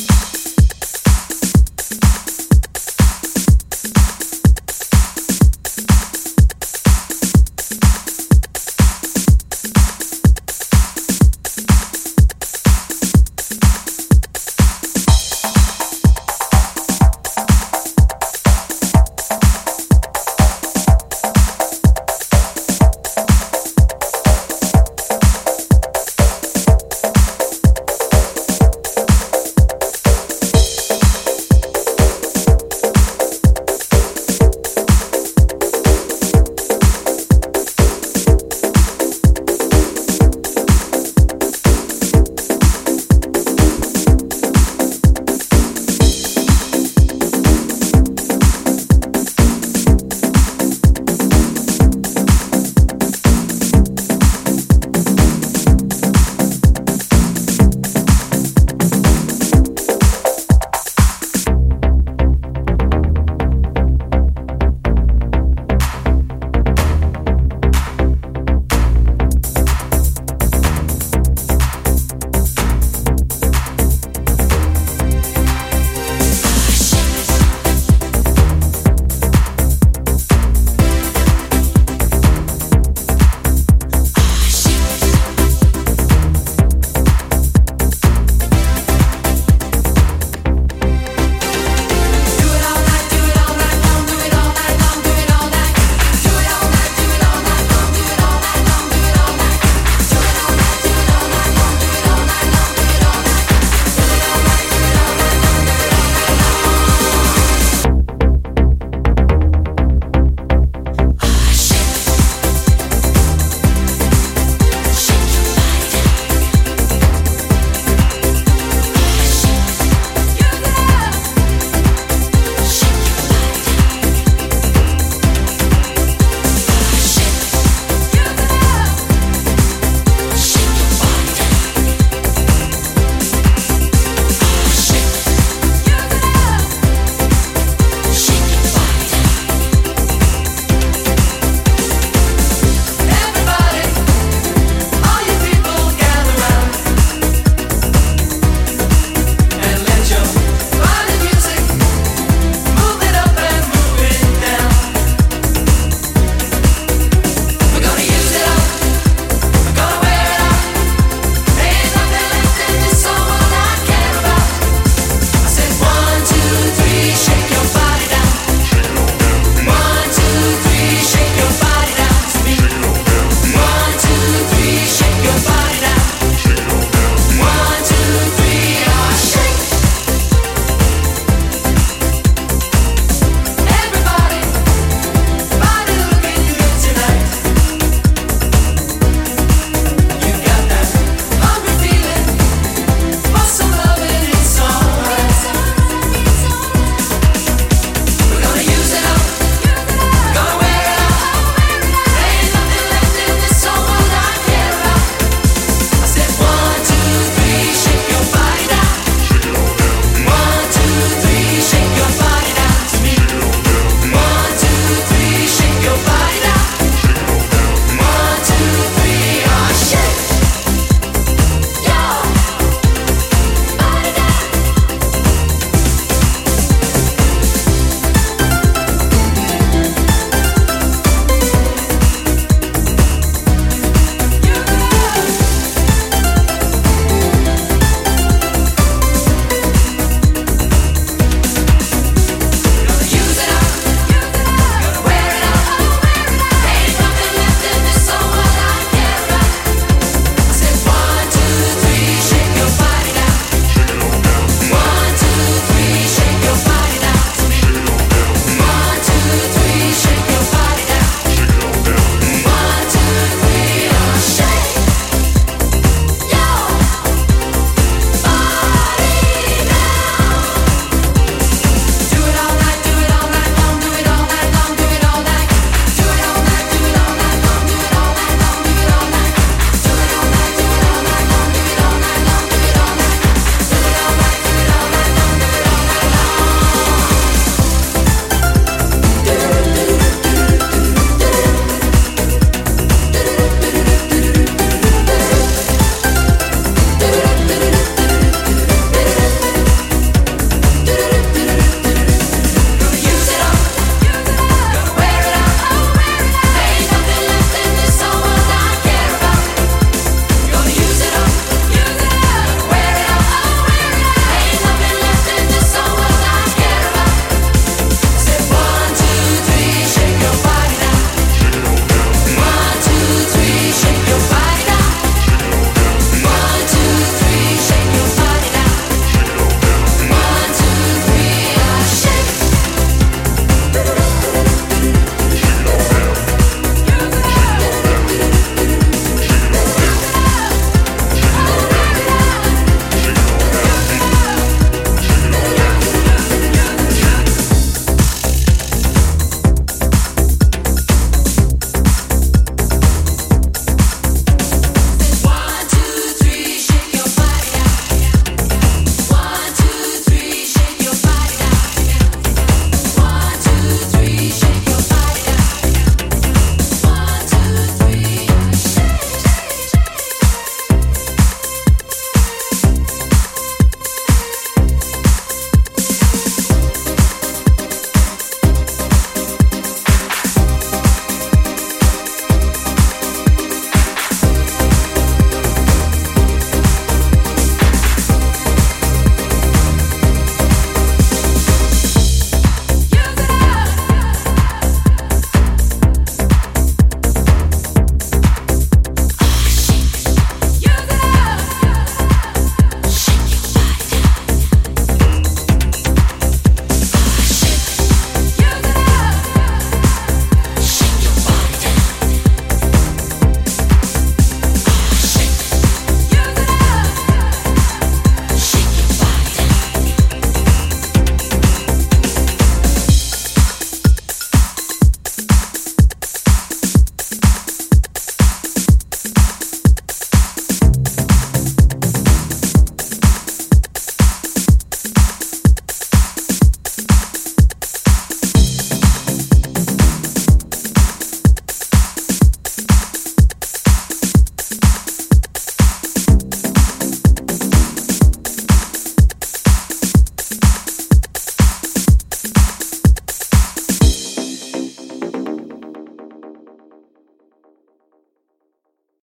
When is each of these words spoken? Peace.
Peace. 0.00 0.29